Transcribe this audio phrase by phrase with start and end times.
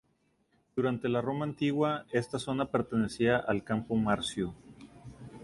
[0.75, 4.55] Durante la Roma antigua, esta zona pertenecía al Campo Marzio.